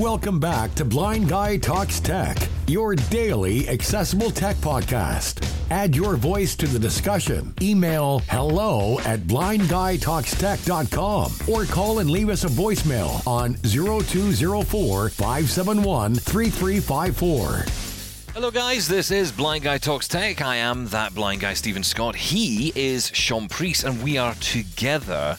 [0.00, 5.46] Welcome back to Blind Guy Talks Tech, your daily accessible tech podcast.
[5.70, 7.52] Add your voice to the discussion.
[7.60, 17.64] Email hello at blindguytalkstech.com or call and leave us a voicemail on 0204 571 3354.
[18.32, 18.88] Hello, guys.
[18.88, 20.40] This is Blind Guy Talks Tech.
[20.40, 22.16] I am that blind guy, Steven Scott.
[22.16, 25.36] He is Shaun Preece, and we are together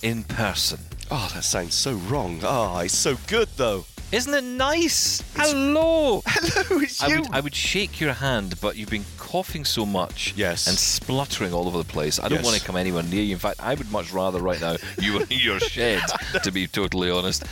[0.00, 0.78] in person.
[1.10, 2.38] Oh, that sounds so wrong.
[2.44, 3.84] Oh, it's so good though.
[4.12, 5.20] Isn't it nice?
[5.34, 6.22] Hello.
[6.26, 7.20] Hello, it's I you.
[7.22, 10.68] would, I would shake your hand, but you've been coughing so much Yes.
[10.68, 12.20] and spluttering all over the place.
[12.20, 12.44] I don't Yes.
[12.44, 13.32] want to come anywhere near you.
[13.32, 16.02] In fact, I would much rather right now you were in your shed,
[16.44, 17.42] to be totally honest.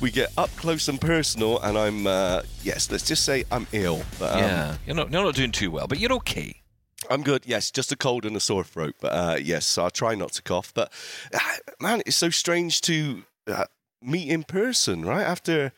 [0.00, 2.90] we get up close and personal, and I'm uh, yes.
[2.90, 4.02] Let's just say I'm ill.
[4.18, 6.62] But, um, yeah, you're not, you're not doing too well, but you're okay.
[7.10, 7.42] I'm good.
[7.44, 8.94] Yes, just a cold and a sore throat.
[9.02, 10.72] But uh, yes, I'll try not to cough.
[10.74, 10.90] But
[11.34, 11.38] uh,
[11.78, 13.66] man, it's so strange to uh,
[14.04, 15.22] meet in person, right?
[15.24, 15.72] After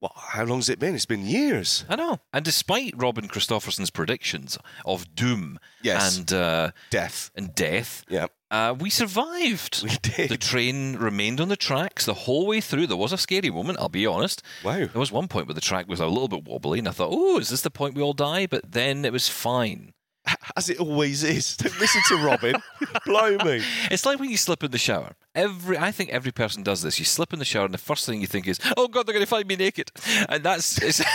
[0.00, 0.94] well, how long's it been?
[0.94, 1.86] It's been years.
[1.88, 2.18] I know.
[2.30, 6.18] And despite Robin Christopherson's predictions of doom Yes.
[6.18, 7.30] and uh, Death.
[7.34, 9.82] and death, Yeah, uh, we survived.
[9.82, 10.28] we did.
[10.28, 12.86] The train remained on the tracks the whole way through.
[12.86, 14.42] There was a scary moment, I'll be honest.
[14.62, 14.76] Wow.
[14.76, 17.08] There was one point where the track was a little bit wobbly, and I thought,
[17.10, 18.46] oh, is this the point we all die?
[18.46, 19.94] But then it was fine.
[20.56, 21.56] As it always is.
[21.56, 22.54] Don't listen to Robin.
[23.06, 23.62] Blow me.
[23.90, 25.14] It's like when you slip in the shower.
[25.34, 26.98] Every, I think every person does this.
[26.98, 29.12] You slip in the shower, and the first thing you think is, "Oh God, they're
[29.14, 29.90] going to find me naked,"
[30.28, 31.02] and that's it's,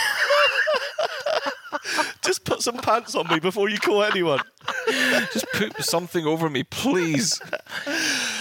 [2.21, 4.39] Just put some pants on me before you call anyone.
[5.31, 7.39] just put something over me, please.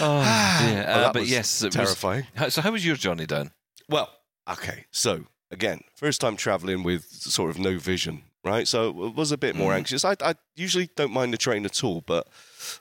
[0.01, 0.83] Oh, dear.
[0.87, 2.25] Uh, that but yes, it was- terrifying.
[2.35, 3.51] How- so, how was your journey down?
[3.89, 4.09] Well,
[4.49, 4.85] okay.
[4.91, 8.67] So again, first time traveling with sort of no vision, right?
[8.67, 10.05] So it was a bit more anxious.
[10.05, 12.27] I, I usually don't mind the train at all, but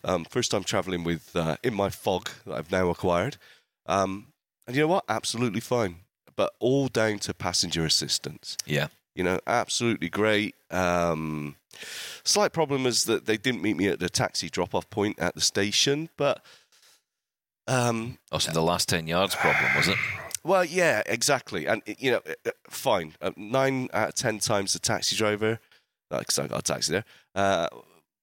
[0.04, 3.36] um, first time traveling with uh, in my fog that I've now acquired.
[3.86, 4.28] Um,
[4.66, 5.04] and you know what?
[5.08, 5.96] Absolutely fine.
[6.36, 8.56] But all down to passenger assistance.
[8.64, 8.88] Yeah.
[9.14, 10.54] You know, absolutely great.
[10.70, 11.56] Um,
[12.22, 15.34] slight problem is that they didn't meet me at the taxi drop off point at
[15.34, 16.44] the station, but
[17.66, 19.96] um, Also, the last ten yards problem was it?
[20.48, 21.66] Well, yeah, exactly.
[21.66, 23.14] And, you know, uh, fine.
[23.20, 25.60] Uh, nine out of ten times the taxi driver,
[26.10, 27.04] because I got a taxi there,
[27.34, 27.68] uh,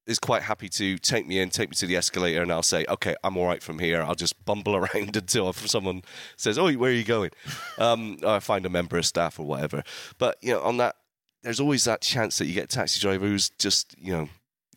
[0.08, 2.84] is quite happy to take me in, take me to the escalator, and I'll say,
[2.90, 4.02] okay, I'm all right from here.
[4.02, 6.02] I'll just bumble around until someone
[6.36, 7.30] says, oh, where are you going?
[7.78, 9.84] Um, I find a member of staff or whatever.
[10.18, 10.96] But, you know, on that,
[11.44, 14.30] there's always that chance that you get a taxi driver who's just, you know,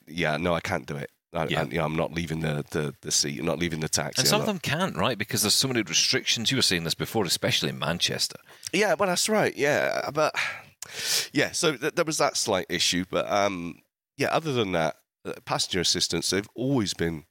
[0.07, 1.11] yeah, no, I can't do it.
[1.35, 1.61] I, Yeah.
[1.63, 3.39] I, you know, I'm not leaving the, the, the seat.
[3.41, 4.21] I'm not leaving the taxi.
[4.21, 5.19] And I'm some of not- them can't, right?
[5.19, 6.51] Because there's so many restrictions.
[6.51, 8.37] You were saying this before, especially in Manchester.
[8.73, 9.55] Yeah, well, that's right.
[9.57, 10.35] Yeah, but
[11.33, 13.81] yeah, so th- there was that slight issue, but um,
[14.17, 17.25] yeah, other than that, uh, passenger assistance they've always been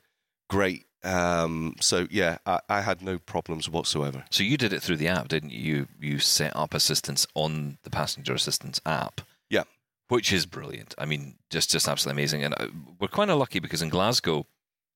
[0.50, 0.85] great.
[1.03, 4.25] Um, so yeah, I, I had no problems whatsoever.
[4.29, 5.59] So you did it through the app, didn't you?
[5.59, 9.22] You you set up assistance on the passenger assistance app.
[9.50, 9.64] Yeah.
[10.07, 10.95] Which is brilliant.
[10.97, 12.44] I mean, just just absolutely amazing.
[12.44, 12.68] And uh,
[13.00, 14.45] we're kind of lucky because in Glasgow,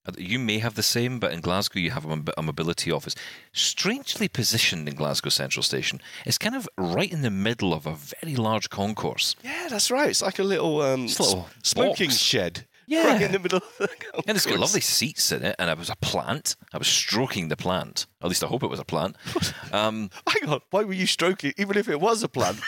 [0.08, 3.16] uh, you may have the same, but in Glasgow you have a, mobility office,
[3.54, 6.02] strangely positioned in Glasgow Central Station.
[6.26, 9.36] It's kind of right in the middle of a very large concourse.
[9.44, 10.10] Yeah, that's right.
[10.10, 12.18] It's like a little, um, It's a little smoking box.
[12.18, 12.66] shed.
[12.88, 13.08] Yeah.
[13.08, 13.58] right in the middle.
[13.60, 13.90] Of the
[14.28, 16.56] And it's got lovely seats in it, and it was a plant.
[16.74, 18.06] I was stroking the plant.
[18.22, 19.16] At least I hope it was a plant.
[19.72, 21.54] Um, Hang on, why were you stroking?
[21.58, 22.60] Even if it was a plant,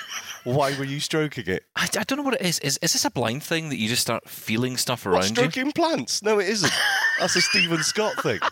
[0.45, 1.65] why were you stroking it?
[1.75, 2.59] I, I don't know what it is.
[2.59, 5.35] Is is this a blind thing that you just start feeling stuff What, around you?
[5.35, 6.23] stroking plants?
[6.23, 6.71] No, it isn't.
[7.19, 8.39] That's a Steven Scott thing.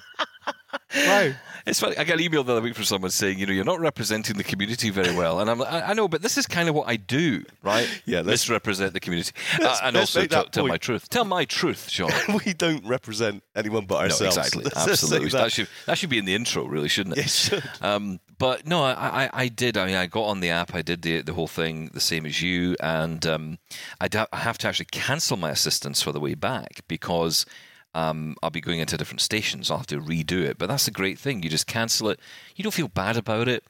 [0.95, 1.31] Wow.
[1.65, 1.97] It's funny.
[1.97, 4.37] I got an email the other week from someone saying, you know, you're not representing
[4.37, 6.75] the community very well, and I'm, like, I, I know, but this is kind of
[6.75, 7.87] what I do, right?
[8.05, 11.09] Yeah, let's- misrepresent the community, uh, and also tell, tell my truth.
[11.09, 12.11] Tell my truth, Shaun.
[12.45, 14.37] we don't represent anyone but no, ourselves.
[14.37, 15.29] exactly, Let's absolutely.
[15.29, 15.43] That.
[15.43, 15.51] that.
[15.51, 17.25] should that should be in the intro, really, shouldn't it?
[17.25, 17.63] It should.
[17.81, 19.77] Um, but no, I, I, I did.
[19.77, 20.73] I mean, I got on the app.
[20.73, 23.59] I did the the whole thing the same as you, and um,
[23.99, 27.45] I, da- I have to actually cancel my assistance for the way back because
[27.93, 29.69] um, I'll be going into different stations.
[29.69, 30.57] I'll have to redo it.
[30.57, 31.43] But that's the great thing.
[31.43, 32.19] You just cancel it.
[32.55, 33.63] You don't feel bad about it.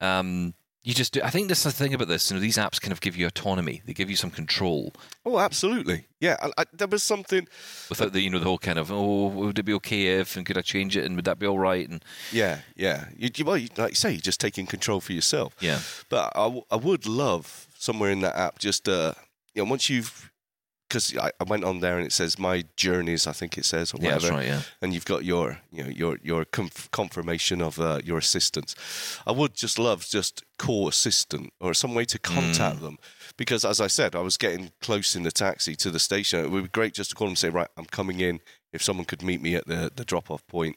[0.00, 1.22] Um, you just do.
[1.22, 2.30] I think that's the thing about this.
[2.30, 3.80] You know, these apps kind of give you autonomy.
[3.86, 4.92] They give you some control
[5.24, 6.04] Oh, absolutely.
[6.20, 7.48] Yeah, I, I, there was something.
[7.88, 10.44] without the you know the whole kind of oh would it be okay if and
[10.44, 13.06] could I change it and would that be all right and Yeah, yeah.
[13.16, 15.56] You, you, well, you, like you say, you're just taking control for yourself.
[15.58, 15.80] yeah
[16.10, 19.14] But I, w- I would love somewhere in that app just, uh,
[19.54, 20.30] you know, once you've.
[20.88, 23.92] Because I, I went on there and it says my journeys, I think it says,
[23.92, 24.20] or yeah whatever.
[24.20, 28.00] that's right yeah and you've got your you know your your conf- confirmation of uh,
[28.04, 28.74] your assistance.
[29.26, 32.98] I would just love just call assistant or some way to contact them
[33.36, 36.44] because as I said, I was getting close in the taxi to the station.
[36.44, 38.40] It would be great just to call them and say, right, I'm coming in.
[38.72, 40.76] If someone could meet me at the the drop off point.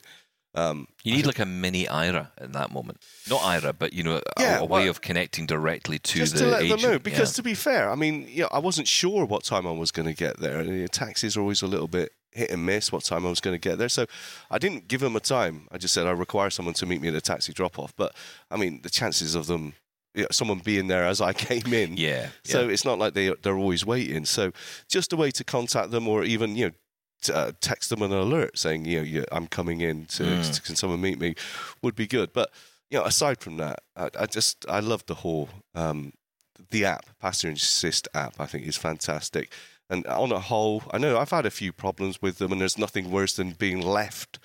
[0.57, 2.98] Um, You need like a mini Aira in that moment.
[3.30, 6.33] Not Aira, but you know, a, Yeah, a way well, of connecting directly to just
[6.33, 6.81] the to let agent.
[6.81, 7.36] them know, because yeah.
[7.36, 10.07] to be fair, I mean, you know, I wasn't sure what time I was going
[10.07, 10.59] to get there.
[10.59, 13.30] And, you know, taxis are always a little bit hit and miss what time I
[13.30, 13.89] was going to get there.
[13.89, 14.06] So
[14.50, 15.68] I didn't give them a time.
[15.71, 17.94] I just said I require someone to meet me at a taxi drop off.
[17.95, 18.15] But
[18.50, 19.74] I mean, the chances of them,
[20.15, 21.98] you know, someone being there as I came in.
[21.98, 22.74] yeah, So yeah.
[22.74, 24.25] it's not like they they're always waiting.
[24.25, 24.51] So
[24.89, 26.71] just a way to contact them, or even you know.
[27.33, 30.05] Uh, text them an alert saying, you know, I'm coming in.
[30.05, 30.53] To, Mm.
[30.55, 31.35] to- can someone meet me?
[31.81, 32.31] Would be good.
[32.31, 32.51] But
[32.89, 36.13] you know, aside from that, I, I just I love the whole um,
[36.69, 38.39] the app, Passenger Assist app.
[38.39, 39.51] I think is fantastic.
[39.89, 42.77] And on a whole, I know I've had a few problems with them, and there's
[42.77, 44.37] nothing worse than being left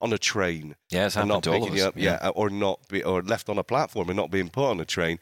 [0.00, 3.22] on a train yeah, it's and not picking you up, yeah, or not be, or
[3.22, 5.18] left on a platform and not being put on a train.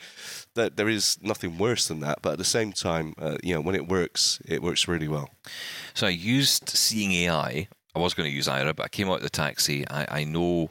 [0.55, 2.21] That there is nothing worse than that.
[2.23, 5.31] But at the same time, uh, you know, when it works, it works really well.
[5.95, 7.69] So I used Seeing AI.
[7.95, 9.89] I was going to use Aira, but I came out of the taxi.
[9.89, 10.71] I, I know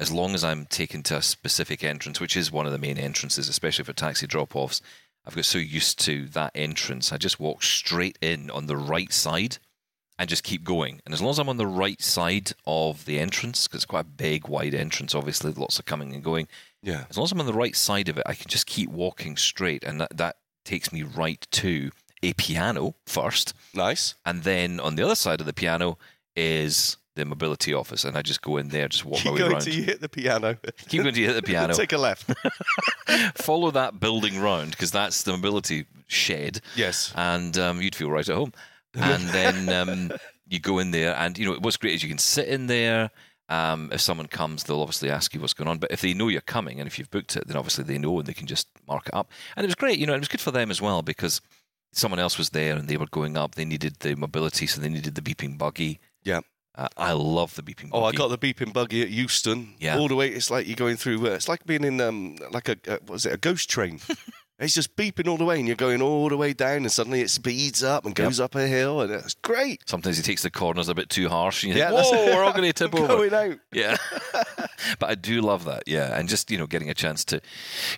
[0.00, 2.98] as long as I'm taken to a specific entrance, which is one of the main
[2.98, 4.82] entrances, especially for taxi drop offs,
[5.24, 7.12] I've got so used to that entrance.
[7.12, 9.58] I just walk straight in on the right side
[10.18, 11.00] and just keep going.
[11.04, 14.00] And as long as I'm on the right side of the entrance, because it's quite
[14.00, 16.46] a big, wide entrance, obviously, lots of coming and going,
[16.82, 18.90] Yeah, as long as I'm on the right side of it, I can just keep
[18.90, 19.82] walking straight.
[19.84, 21.90] And that, that takes me right to
[22.22, 23.54] a piano first.
[23.74, 24.14] nice.
[24.24, 25.98] And then on the other side of the piano
[26.36, 28.04] is the mobility office.
[28.04, 29.60] And I just go in there, just walk Keep my way going around.
[29.62, 30.56] till you hit the piano.
[30.88, 31.74] Keep going to hit the piano.
[31.74, 32.32] Take a left.
[33.36, 36.60] Follow that building round because that's the mobility shed.
[36.76, 37.12] yes.
[37.14, 38.52] And um, you'd feel right at home.
[38.94, 40.12] And then um,
[40.46, 43.10] you go in there, and you know what's great is you can sit in there.
[43.50, 45.78] Um, if someone comes, they'll obviously ask you what's going on.
[45.78, 48.18] But if they know you're coming, and if you've booked it, then obviously they know
[48.18, 49.30] and they can just mark it up.
[49.56, 51.40] And it was great, you know, it was good for them as well because
[51.92, 53.54] someone else was there and they were going up.
[53.54, 56.00] They needed the mobility, so they needed the beeping buggy.
[56.22, 56.40] Yeah.
[56.76, 57.92] Uh, I love the beeping buggy.
[57.92, 59.74] Oh, I got the beeping buggy at Euston.
[59.78, 59.98] Yeah.
[59.98, 60.28] All the way.
[60.28, 61.26] It's like you're going through.
[61.26, 64.00] Uh, it's like being in um like a uh, what was it a ghost train.
[64.58, 67.20] it's just beeping all the way, and you're going all the way down, and suddenly
[67.20, 69.82] it speeds up and goes up a hill, and it's great.
[69.88, 72.44] Sometimes he takes the corners a bit too harsh, and you Yeah, think, "Whoa, we're
[72.44, 73.58] all going to tip over." Going out.
[73.72, 73.96] Yeah.
[74.98, 75.84] but I do love that.
[75.86, 76.16] Yeah.
[76.16, 77.40] And just, you know, getting a chance to,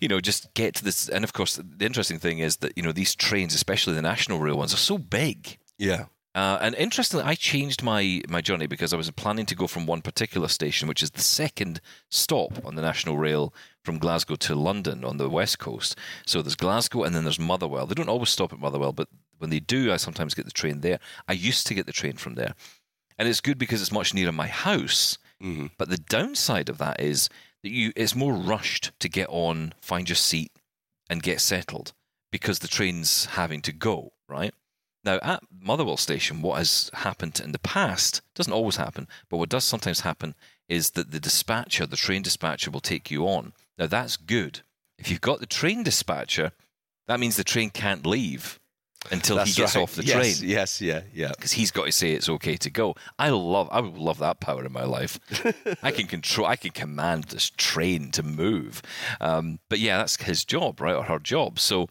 [0.00, 1.08] you know, just get to this.
[1.08, 4.38] And of course, the interesting thing is that, you know, these trains, especially the national
[4.38, 5.58] rail ones, are so big.
[5.78, 6.06] Yeah.
[6.34, 9.86] Uh, and interestingly, I changed my, my journey because I was planning to go from
[9.86, 11.80] one particular station, which is the second
[12.10, 13.54] stop on the national rail
[13.86, 15.96] from Glasgow to London on the west coast.
[16.26, 17.86] So there's Glasgow and then there's Motherwell.
[17.86, 20.80] They don't always stop at Motherwell, but when they do, I sometimes get the train
[20.80, 20.98] there.
[21.28, 22.54] I used to get the train from there.
[23.16, 25.16] And it's good because it's much nearer my house.
[25.42, 25.70] Mhm.
[25.78, 27.30] But the downside of that is
[27.62, 30.52] that you it's more rushed to get on, find your seat,
[31.08, 31.92] and get settled
[32.30, 34.54] because the train's having to go, right?
[35.04, 39.48] Now at Motherwell station, what has happened in the past doesn't always happen, but what
[39.48, 40.34] does sometimes happen
[40.68, 43.52] is that the dispatcher, the train dispatcher, will take you on.
[43.78, 44.60] Now that's good.
[44.98, 46.52] If you've got the train dispatcher,
[47.06, 48.58] that means the train can't leave
[49.10, 49.82] until That's he gets right.
[49.82, 50.42] off the yes, train Yes.
[50.42, 51.00] Yes, yeah.
[51.12, 51.28] Yeah.
[51.28, 52.94] because he's got to say it's okay to go.
[53.18, 55.20] I love, I would love that power in my life.
[55.82, 58.82] I can control, I can command this train to move.
[59.20, 61.58] Um, but yeah, that's his job, right, or her job.
[61.58, 61.88] So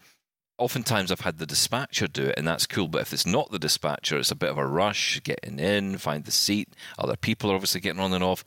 [0.58, 2.88] oftentimes I've had the dispatcher do it, and that's cool.
[2.88, 6.26] But if it's not the dispatcher, it's a bit of a rush getting in, find
[6.26, 6.70] the seat.
[6.98, 8.44] Other people are obviously getting on and off.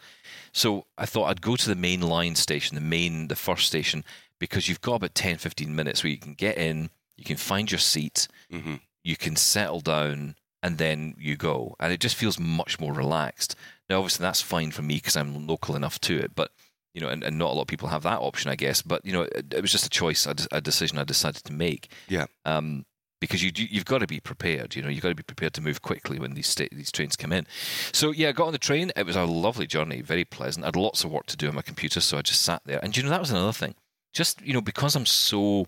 [0.59, 4.05] So I thought I'd go to the main line station, the main, the first station,
[4.41, 7.71] because you've got about 10, 15 minutes where you can get in, you can find
[7.71, 11.77] your seat, hmm you can settle down and then you go.
[11.79, 13.55] And it just feels much more relaxed.
[13.89, 16.51] Now obviously that's fine for me because i'm local enough to it but
[16.93, 18.83] you know and, and not a lot of people have that option i guess.
[18.83, 21.53] But you know it, it was just a choice a, a decision i decided to
[21.53, 21.89] make.
[22.09, 22.27] Yeah.
[22.45, 22.85] um,
[23.21, 25.53] because you do, you've got to be prepared you know you've got to be prepared
[25.55, 27.47] to move quickly when these sta- these trains come in
[27.93, 30.69] so yeah I got on the train it was a lovely journey very pleasant i
[30.69, 32.97] had lots of work to do on my computer so i just sat there and
[32.97, 33.75] you know that was another thing
[34.15, 35.67] just you know because i'm so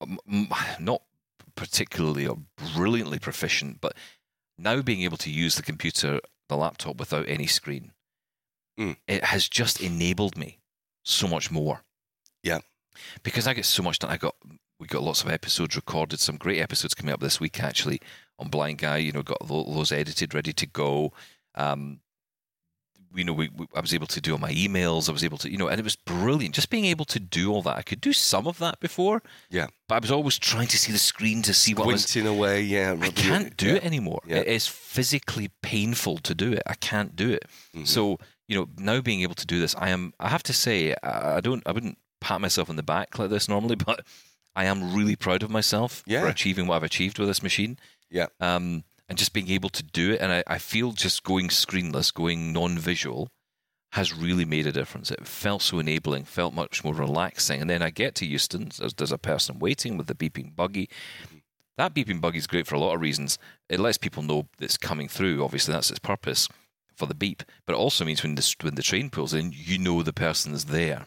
[0.00, 0.18] um,
[0.78, 1.02] not
[1.54, 2.36] particularly or
[2.74, 3.96] brilliantly proficient, but
[4.58, 7.92] now being able to use the computer, the laptop without any screen,
[8.78, 8.96] Mm.
[9.08, 10.58] it has just enabled me
[11.02, 11.82] so much more.
[12.42, 12.58] Yeah.
[13.22, 14.10] because I get so much done.
[14.10, 14.34] I got
[14.78, 18.00] we got lots of episodes recorded, some great episodes coming up this week actually
[18.38, 18.98] on Blind Guy.
[18.98, 21.12] You know, got those edited, ready to go.
[21.54, 22.00] Um,
[23.14, 25.08] you know, we, we, I was able to do all my emails.
[25.08, 26.54] I was able to, you know, and it was brilliant.
[26.54, 27.78] Just being able to do all that.
[27.78, 29.22] I could do some of that before.
[29.48, 29.68] Yeah.
[29.88, 32.04] But I was always trying to see the screen to see what was.
[32.04, 32.62] Squinting away.
[32.62, 32.96] Yeah.
[33.00, 33.74] I can't do yeah.
[33.76, 34.20] it anymore.
[34.26, 34.38] Yeah.
[34.38, 36.62] It is physically painful to do it.
[36.66, 37.46] I can't do it.
[37.74, 37.86] Mhm.
[37.86, 38.18] So
[38.48, 40.12] you know, now being able to do this, I am.
[40.20, 41.62] I have to say, I I don't.
[41.66, 44.04] I wouldn't pat myself on the back like this normally, but
[44.56, 47.78] I am really proud of myself for achieving what I've achieved with this machine.
[48.10, 48.26] Yeah.
[48.40, 52.12] Um, and just being able to do it, and I, I feel just going screenless,
[52.12, 53.28] going non-visual,
[53.92, 55.10] has really made a difference.
[55.10, 57.60] It felt so enabling, felt much more relaxing.
[57.60, 60.88] And then I get to Euston, there's, there's a person waiting with the beeping buggy.
[61.76, 63.38] That beeping buggy is great for a lot of reasons.
[63.68, 65.44] It lets people know it's coming through.
[65.44, 66.48] Obviously, that's its purpose
[66.96, 67.42] for the beep.
[67.66, 70.54] But it also means when the when the train pulls in, you know the person
[70.54, 71.06] is there.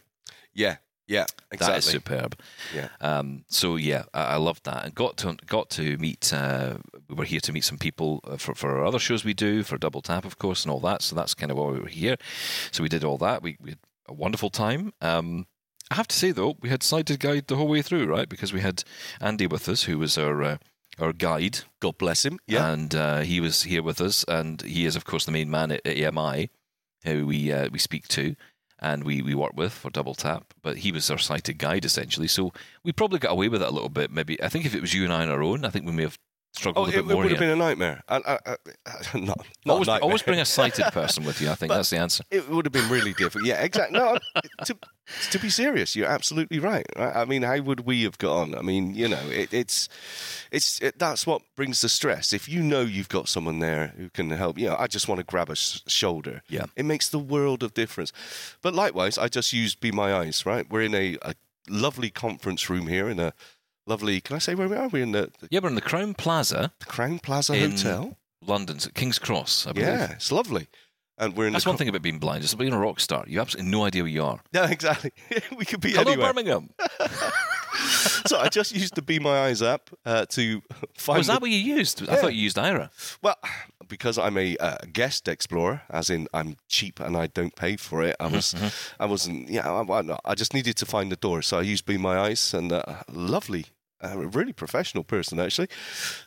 [0.53, 0.77] Yeah,
[1.09, 1.73] yeah, exactly.
[1.73, 2.39] That is superb.
[2.73, 2.89] Yeah.
[3.01, 6.31] Um, so yeah, I, I loved that, and got to got to meet.
[6.31, 6.77] Uh,
[7.09, 9.63] we were here to meet some people uh, for for our other shows we do
[9.63, 11.01] for Double Tap, of course, and all that.
[11.01, 12.17] So that's kind of why we were here.
[12.71, 13.41] So we did all that.
[13.41, 14.93] We, we had a wonderful time.
[15.01, 15.47] Um,
[15.89, 18.29] I have to say though, we had sighted guide the whole way through, right?
[18.29, 18.83] Because we had
[19.19, 20.57] Andy with us, who was our uh,
[20.99, 22.37] our guide, God bless him.
[22.45, 22.71] Yeah.
[22.71, 25.71] and uh, he was here with us, and he is of course the main man
[25.71, 26.51] at, at AMI,
[27.03, 28.35] who we uh, we speak to
[28.81, 30.53] and we, we work with for Double Tap.
[30.61, 33.71] But he was our sighted guide essentially, so we probably got away with it a
[33.71, 34.11] little bit.
[34.11, 35.91] Maybe I think if it was you and I on our own, I think we
[35.91, 36.17] may have
[36.65, 38.01] Oh, a it, bit it more would have been a nightmare.
[38.09, 38.55] And, uh, uh,
[39.13, 40.03] not, not always, nightmare.
[40.03, 41.49] always bring a sighted person with you.
[41.49, 42.23] I think that's the answer.
[42.31, 43.45] It would have been really difficult.
[43.45, 43.97] Yeah, exactly.
[43.97, 44.17] No,
[44.65, 44.77] to,
[45.31, 46.85] to be serious, you're absolutely right.
[46.97, 47.15] right?
[47.15, 48.55] I mean, how would we have got on?
[48.55, 49.87] I mean, you know, it, it's
[50.51, 52.33] it's it, that's what brings the stress.
[52.33, 55.19] If you know you've got someone there who can help, you know, I just want
[55.19, 56.41] to grab a sh- shoulder.
[56.49, 56.65] Yeah.
[56.75, 58.11] it makes the world of difference.
[58.61, 60.45] But likewise, I just used Be My Eyes.
[60.45, 61.35] Right, we're in a, a
[61.69, 63.33] lovely conference room here in a
[63.89, 64.21] lovely.
[64.21, 64.87] Can I say where we are?
[64.87, 68.17] We're in the, the Yeah, we're in the Crowne Plaza, the Crowne Plaza In- Hotel.
[68.45, 69.67] London's at King's Cross.
[69.67, 69.87] I believe.
[69.89, 70.67] Yeah, it's lovely.
[71.17, 72.43] And we're in That's the one thing about being blind.
[72.45, 73.25] It's like being a rock star.
[73.27, 74.39] You have absolutely no idea where you are.
[74.53, 75.11] Yeah, exactly.
[75.57, 76.03] we could be anywhere.
[76.05, 76.33] Hello, anywhere.
[76.33, 76.69] Birmingham.
[78.25, 80.61] so I just used the Be My Eyes app uh, to
[80.97, 81.17] find.
[81.17, 82.07] Was the- that what you used?
[82.07, 82.21] I Yeah.
[82.21, 82.89] thought you used Aira.
[83.21, 83.35] well,
[83.87, 88.01] because I'm a uh, guest explorer, as in I'm cheap and I don't pay for
[88.03, 88.15] it.
[88.19, 88.55] I Mm-hmm, was,
[88.99, 89.49] I wasn't.
[89.49, 92.17] Yeah, I, I, I just needed to find the door, so I used Be My
[92.17, 93.65] Eyes, and uh, lovely.
[94.01, 95.67] A really professional person actually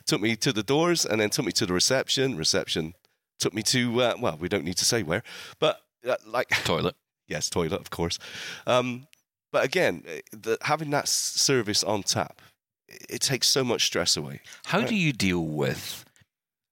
[0.05, 2.37] took me to the doors and then took me to the reception.
[2.37, 2.93] Reception
[3.39, 5.23] took me to uh, well, we don't need to say where,
[5.59, 6.95] but uh, like Toilet.
[7.27, 8.19] yes, toilet, of course.
[8.67, 9.07] Um,
[9.51, 12.41] but again, eh, the, having that service on tap,
[12.87, 14.41] it, it takes so much stress away.
[14.65, 14.87] How Right.
[14.89, 16.05] do you deal with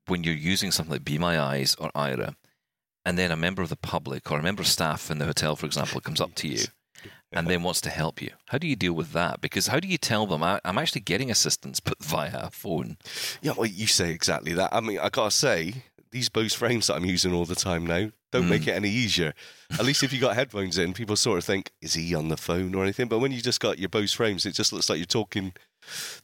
[0.07, 2.35] when you're using something like Be My Eyes or Aira,
[3.05, 5.55] and then a member of the public or a member of staff in the hotel,
[5.55, 6.65] for example, comes up to you
[7.31, 8.31] and then wants to help you?
[8.49, 9.41] How do you deal with that?
[9.41, 12.97] Because how do you tell them I, I'm actually getting assistance, but via a phone?
[13.41, 14.73] Yeah, well, you say exactly that.
[14.73, 18.11] I mean, I gotta say, these Bose frames that I'm using all the time now
[18.31, 19.33] don't make it any easier.
[19.71, 22.37] At least if you got headphones in, people sort of think, "Is he on the
[22.37, 24.97] phone or anything?" But when you just got your Bose frames, it just looks like
[24.99, 25.53] you're talking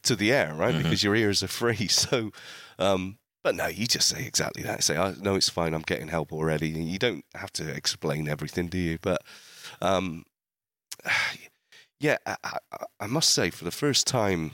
[0.02, 0.76] to the air, right?
[0.76, 1.88] Because your ears are free.
[1.88, 2.32] So,
[2.78, 4.82] um, but no, you just say exactly that.
[4.84, 5.74] Say, "I no, it's fine.
[5.74, 8.98] I'm getting help already." And you don't have to explain everything, do you?
[9.00, 9.22] But,
[9.82, 10.24] um,
[12.00, 12.58] yeah, I, I,
[13.00, 14.50] I must say, for the first time.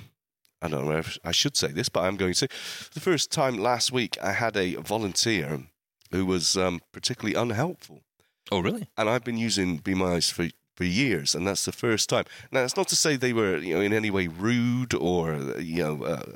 [0.62, 2.48] I don't know if I should say this, but I'm going to.
[2.94, 5.64] The first time last week, I had a volunteer
[6.10, 8.02] who was um, particularly unhelpful,
[8.50, 8.88] Oh, really?
[8.96, 12.24] and I've been using Be My Eyes for for years, and that's the first time.
[12.50, 15.82] Now, it's not to say they were, you know, in any way rude or, you
[15.82, 16.32] know, uh,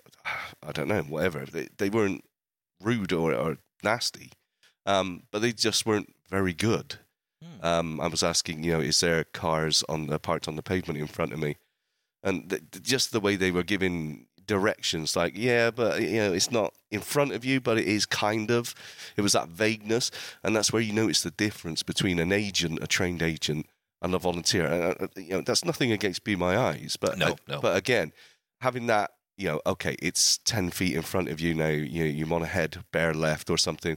[0.62, 1.44] I don't know, whatever.
[1.46, 2.22] They they weren't
[2.80, 4.30] rude or, or nasty,
[4.84, 6.98] um, but they just weren't very good.
[7.42, 7.66] Hmm.
[7.66, 10.98] Um, I was asking, you know, is there cars on the parked on the pavement
[10.98, 11.56] in front of me?
[12.22, 16.50] And th- just the way they were giving directions, like, yeah, but you know, it's
[16.50, 18.74] not in front of you, but it is kind of.
[19.16, 20.10] It was that vagueness,
[20.42, 23.66] and that's where you notice the difference between an agent, a trained agent,
[24.02, 24.66] and a volunteer.
[24.66, 27.60] And, uh, you know, that's nothing against Be My Eyes, but No, uh, no.
[27.60, 28.12] but again,
[28.60, 29.12] having that.
[29.36, 31.68] You know, okay, it's ten feet in front of you now.
[31.68, 33.96] You you want to head bare left or something.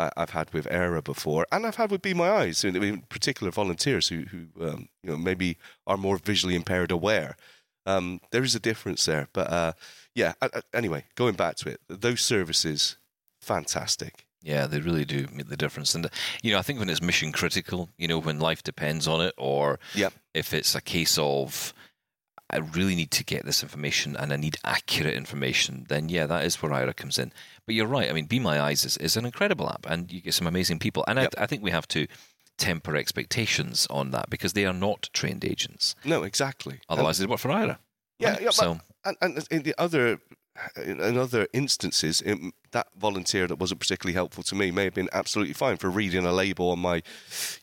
[0.00, 3.50] I- I've had with Aira before, and I've had with Be My Eyes, in particular
[3.52, 7.36] volunteers who, who um, you know, maybe are more visually impaired aware.
[7.86, 9.72] Um, there is a difference there, but uh,
[10.14, 10.32] yeah.
[10.42, 12.96] I- anyway, going back to it, those services,
[13.40, 14.26] fantastic.
[14.42, 15.94] Yeah, they really do make the difference.
[15.94, 16.08] And,
[16.42, 19.34] you know, I think when it's mission critical, you know, when life depends on it,
[19.36, 20.12] or Yep.
[20.34, 21.74] if it's a case of,
[22.52, 26.44] I really need to get this information and I need accurate information, then yeah, that
[26.44, 27.32] is where Aira comes in.
[27.66, 28.08] But you're right.
[28.08, 30.78] I mean, Be My Eyes is, is an incredible app and you get some amazing
[30.78, 31.04] people.
[31.06, 31.34] And Yep.
[31.38, 32.06] I, I think we have to
[32.58, 35.94] temper expectations on that because they are not trained agents.
[36.04, 36.80] No, exactly.
[36.88, 37.78] Otherwise, um, they work for Aira.
[38.18, 38.40] Yeah, right?
[38.40, 40.20] yeah, but- so, and, and in the other
[40.76, 42.38] in in other instances it,
[42.72, 46.24] that volunteer that wasn't particularly helpful to me may have been absolutely fine for reading
[46.24, 47.02] a label on my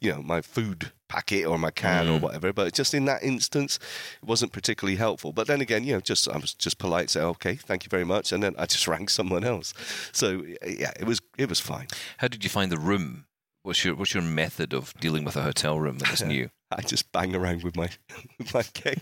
[0.02, 2.22] you know my food packet or my can or Mm.
[2.22, 3.80] whatever but just in that instance
[4.22, 7.22] it wasn't particularly helpful but then again you know just I was just polite say
[7.22, 9.74] okay thank you very much and then I just rang someone else
[10.12, 11.88] so yeah it was it was fine
[12.18, 13.26] how did you find the room?
[13.64, 16.50] What's your what's your method of dealing with a hotel room that is new?
[16.72, 17.90] I just bang around with my
[18.38, 19.02] with my cane.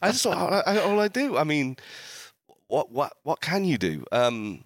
[0.00, 1.36] I just all I, all I do.
[1.36, 1.76] I mean,
[2.68, 4.04] what what what can you do?
[4.12, 4.64] Um,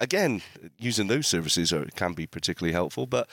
[0.00, 0.42] again,
[0.78, 3.28] using those services are, can be particularly helpful, but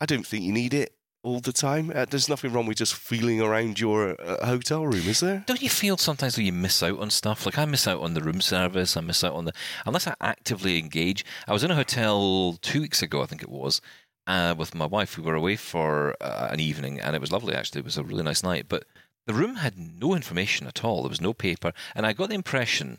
[0.00, 0.94] I don't think you need it.
[1.22, 1.92] all the time?
[1.94, 5.44] Uh, there's nothing wrong with just feeling around your uh, hotel room, is there?
[5.46, 7.44] Don't you feel sometimes that you miss out on stuff?
[7.44, 8.96] Like I miss out on the room service.
[8.96, 9.52] I miss out on the
[9.84, 11.24] unless I actively engage.
[11.46, 13.80] I was in a hotel two weeks ago, I think it was,
[14.26, 15.16] uh, with my wife.
[15.18, 17.54] We were away for uh, an evening, and it was lovely.
[17.54, 18.66] Actually, it was a really nice night.
[18.68, 18.84] But
[19.26, 21.02] the room had no information at all.
[21.02, 22.98] There was no paper, and I got the impression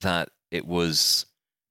[0.00, 1.26] that it was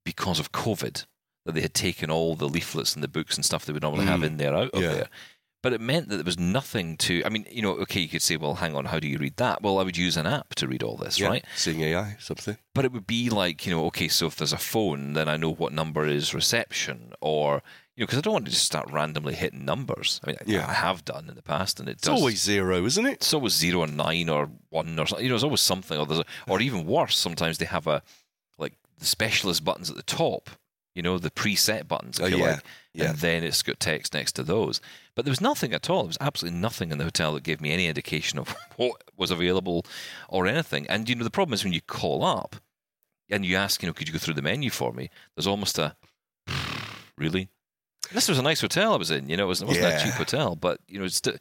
[0.06, 1.06] because of COVID
[1.46, 4.06] that they had taken all the leaflets and the books and stuff they would normally
[4.06, 4.26] have Mm.
[4.26, 4.94] in there out of Yeah.
[4.94, 5.10] there.
[5.62, 7.22] But it meant that there was nothing to.
[7.26, 9.36] I mean, you know, okay, you could say, well, hang on, how do you read
[9.38, 9.62] that?
[9.62, 11.28] Well, I would use an app to read all this, Yeah.
[11.28, 11.46] right?
[11.58, 12.58] Seeing AI, something.
[12.74, 15.36] But it would be like, you know, okay, so if there's a phone, then I
[15.36, 17.62] know what number is reception, or
[17.98, 20.22] you know, because I don't want to just start randomly hitting numbers.
[20.24, 20.66] I mean, Yeah.
[20.66, 22.18] I have done in the past, and it It's does.
[22.18, 23.14] always zero, isn't it?
[23.16, 25.26] it's always zero and nine or one or something.
[25.26, 27.18] You know, it's always something, or there's a, or even worse.
[27.18, 28.02] Sometimes they have a
[29.00, 30.50] the specialist buttons at the top.
[30.96, 32.52] You know, the preset buttons, if Oh, you yeah.
[32.52, 32.64] like,
[32.94, 33.10] Yeah.
[33.12, 34.82] and then it's got text next to those.
[35.16, 36.00] But there was nothing at all.
[36.04, 39.32] There was absolutely nothing in the hotel that gave me any indication of what was
[39.32, 39.86] available
[40.28, 40.88] or anything.
[40.88, 42.56] And you know, the problem is when you call up
[43.30, 45.10] and you ask, you know, could you go through the menu for me?
[45.36, 45.96] There's almost a
[47.18, 47.50] really.
[48.12, 49.30] This was a nice hotel I was in.
[49.30, 51.40] You know, it wasn't, wasn't a cheap hotel, but you know, it's st-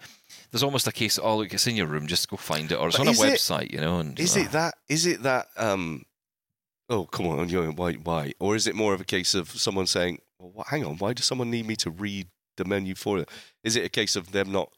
[0.51, 1.19] there's almost a case.
[1.21, 2.07] Oh, look, it's in your room.
[2.07, 3.71] Just go find it, or it's But on a is it- website.
[3.73, 4.75] you know, and Is it that?
[4.89, 5.47] Is it that?
[5.57, 6.05] Um,
[6.89, 7.95] oh, come on, you why?
[7.95, 8.33] Why?
[8.41, 11.27] Or is it more of a case of someone saying, well, "Hang on, why does
[11.27, 13.27] someone need me to read the menu for them?"
[13.65, 14.71] Is it a case of them not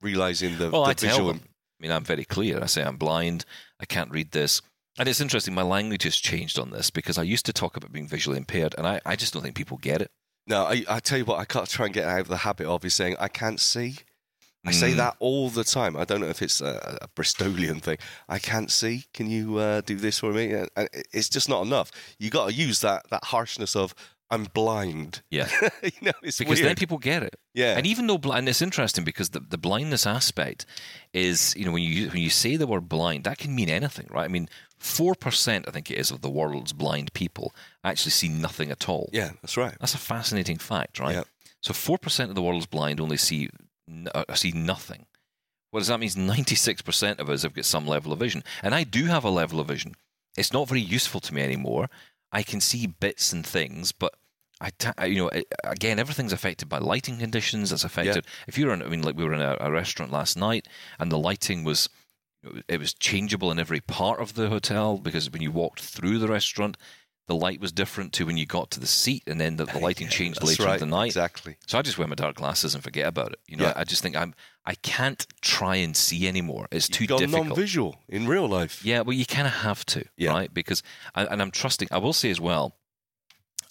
[0.00, 1.28] realizing the, Well, the I visual?
[1.28, 1.40] them.
[1.44, 2.62] I mean, I'm very clear.
[2.62, 3.44] I say I'm blind.
[3.80, 4.60] I can't read this.
[4.98, 5.54] And it's interesting.
[5.54, 8.74] My language has changed on this because I used to talk about being visually impaired,
[8.76, 10.10] and I, I just don't think people get it.
[10.46, 12.66] No, I, I tell you what, I can't try and get out of the habit
[12.66, 13.96] of is saying I can't see.
[14.66, 14.96] I say Mm.
[14.96, 15.96] that all the time.
[15.96, 17.96] I don't know if it's a, a Bristolian thing.
[18.28, 19.04] I can't see.
[19.14, 20.52] Can you uh, do this for me?
[20.52, 21.90] And and it's just not enough.
[22.18, 23.94] You got to use that that harshness of
[24.32, 25.22] I'm blind.
[25.30, 25.48] Yeah.
[25.82, 26.68] you know, it's Because weird.
[26.68, 27.34] then people get it.
[27.52, 30.66] yeah, And even though, blind, it's interesting because the, the blindness aspect
[31.12, 34.06] is, you know, when you when you say the word blind, that can mean anything,
[34.10, 34.24] right?
[34.26, 34.48] I mean,
[34.78, 37.52] four percent, I think it is, of the world's blind people
[37.82, 39.08] actually see nothing at all.
[39.12, 39.74] yeah, that's right.
[39.80, 41.14] That's a fascinating fact, right?
[41.16, 41.24] Yeah.
[41.60, 43.48] So four percent of the world's blind only see
[44.14, 45.06] uh, see nothing.
[45.70, 46.10] What does that mean?
[46.16, 49.24] Ninety six percent of us have got some level of vision, and I do have
[49.24, 49.94] a level of vision.
[50.36, 51.88] It's not very useful to me anymore.
[52.32, 54.14] I can see bits and things, but
[54.60, 55.30] I, ta- I- you know,
[55.64, 57.72] again, everything's affected by lighting conditions.
[57.72, 58.26] It's affected.
[58.46, 61.10] If you're in, I mean, like we were in a, a restaurant last night, and
[61.10, 61.88] the lighting was,
[62.68, 66.28] it was changeable in every part of the hotel because when you walked through the
[66.28, 66.76] restaurant,
[67.30, 69.78] the light was different to when you got to the seat, and then the, the
[69.78, 71.06] lighting Yeah, changed later right, in the night.
[71.06, 71.56] Exactly.
[71.68, 73.38] So I just wear my dark glasses and forget about it.
[73.46, 73.74] You know, Yeah.
[73.76, 74.34] I, I just think I'm,
[74.66, 76.66] I can't try and see anymore.
[76.72, 77.46] It's too You've gone difficult.
[77.46, 78.84] non-visual in real life.
[78.84, 80.30] Yeah, well, you kind of have to, Yeah.
[80.32, 80.52] right?
[80.52, 80.82] Because,
[81.14, 81.86] and, and I'm trusting.
[81.92, 82.74] I will say as well,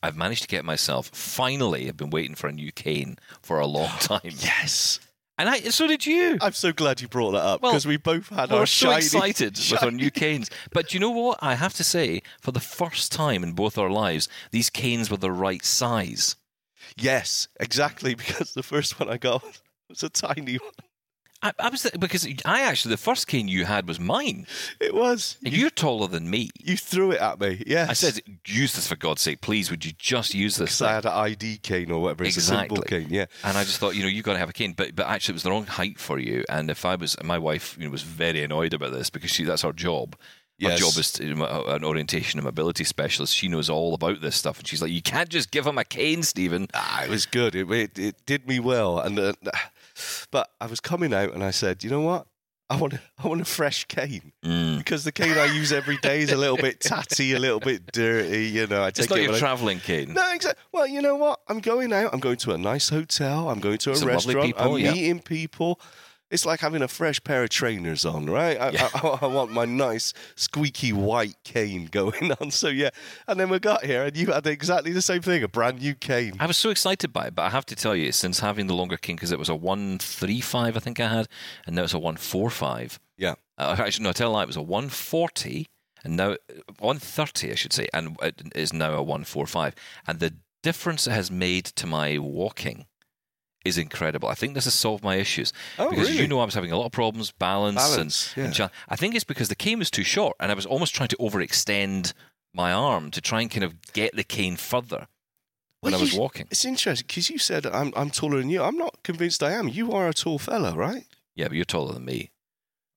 [0.02, 1.10] I've managed to get myself.
[1.14, 5.02] Finally, I've been waiting for a new cane for a long time, Yes.
[5.40, 5.60] And I.
[5.62, 6.38] So did you.
[6.42, 8.88] I'm so glad you brought that up Well, because we both had We're our so
[8.92, 10.52] shiny, excited with our shiny- new canes.
[10.72, 11.40] But you know what?
[11.42, 15.18] I have to say, for the first time in both our lives, these canes were
[15.18, 16.36] the right size.
[16.96, 18.16] Yes, exactly.
[18.20, 19.44] Because the first one I got
[19.90, 20.72] was a tiny one.
[21.42, 24.46] I, I was because I actually the first cane you had was mine,
[24.80, 25.38] It was.
[25.44, 26.50] and You, you're taller than me.
[26.60, 27.64] you threw it at me.
[27.66, 27.90] Yes.
[27.90, 29.72] I said, use this for God's sake, please.
[29.72, 30.80] Would you just use this?
[30.80, 32.26] because I had an ID cane or whatever.
[32.26, 33.06] It's a simple Exactly.
[33.06, 33.08] cane.
[33.14, 33.26] Yeah.
[33.44, 35.34] And I just thought, you know, you've got to have a cane, but but actually,
[35.34, 36.44] it was the wrong height for you.
[36.50, 39.46] And if I was, my wife, you know, was very annoyed about this because she
[39.46, 40.18] that's her job.
[40.62, 41.24] Her job is to,
[41.74, 43.34] an orientation and mobility specialist.
[43.34, 45.86] She knows all about this stuff, and she's like, "You can't just give him a
[45.86, 47.56] cane, Steven." Ah, it was good.
[47.56, 49.00] It, it, it did me well.
[49.00, 49.32] And uh,
[50.32, 52.28] but I was coming out and I said, you know what?
[52.72, 54.78] I want a, I want a fresh cane Mm.
[54.78, 57.92] because the cane I use every day is a little bit tatty, a little bit
[57.92, 58.46] dirty.
[58.46, 60.14] You know, I take It's not it your travelling cane.
[60.14, 60.62] No, exactly.
[60.72, 61.40] Well, you know what?
[61.48, 62.14] I'm going out.
[62.14, 63.50] I'm going to a nice hotel.
[63.50, 64.46] I'm going to a Some restaurant.
[64.46, 64.92] people, I'm yeah.
[64.94, 65.80] meeting people.
[66.32, 68.60] It's like having a fresh pair of trainers on, right?
[68.60, 68.90] I, Yeah.
[68.94, 72.52] I, I want my nice squeaky white cane going on.
[72.52, 72.90] So yeah,
[73.28, 76.34] and then we got here, and you had exactly the same thing—a brand new cane.
[76.40, 78.76] I was so excited by it, but I have to tell you, since having the
[78.76, 81.28] longer cane, because it was a one three five, I think I had,
[81.66, 83.00] and now it's a one four five.
[83.18, 83.36] Yeah.
[83.58, 84.44] Uh, actually, no, I tell a lie.
[84.44, 85.68] It was a 140,
[86.06, 86.38] and now
[86.80, 89.76] 130, I should say, and it is now a 145.
[90.08, 92.86] And the difference it has made to my walking
[93.70, 94.28] is incredible.
[94.28, 96.22] I think this has solved my issues Oh, because really?
[96.22, 98.68] you know I was having a lot of problems, balance, Balance, and, and yeah.
[98.90, 101.18] I think it's because the cane was too short, and I was almost trying to
[101.18, 102.14] overextend
[102.54, 105.08] my arm to try and kind of get the cane further
[105.82, 106.48] when Well, I was you- walking.
[106.52, 108.62] It's interesting because you said I'm I'm taller than you.
[108.64, 109.68] I'm not convinced I am.
[109.70, 111.06] You are a tall fella, right?
[111.36, 112.32] Yeah, but you're taller than me.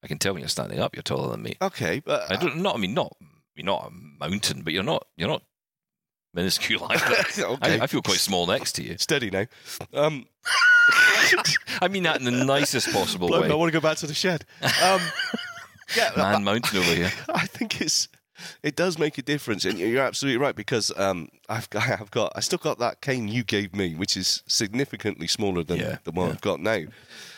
[0.02, 1.54] I can tell when you're standing up, you're taller than me.
[1.62, 2.74] Okay, but I don't not.
[2.74, 3.16] I mean, not
[3.54, 5.06] you're not a mountain, but you're not.
[5.16, 5.42] You're not
[6.35, 7.25] minuscule either.
[7.38, 7.81] okay.
[7.81, 8.97] I, I feel quite small next to you.
[8.99, 9.47] Steady now.
[9.92, 10.27] Um,
[11.81, 13.49] I mean that in the nicest possible way.
[13.49, 14.45] I want to go back to the shed.
[14.62, 15.01] Um,
[15.97, 17.12] yeah, Man mountain over here.
[17.29, 18.09] I think it's
[18.62, 22.33] it does make a difference, and you're absolutely right because um, I've got, I've got
[22.35, 26.11] I still got that cane you gave me, which is significantly smaller than Yeah, the
[26.11, 26.33] one yeah.
[26.35, 26.83] I've got now.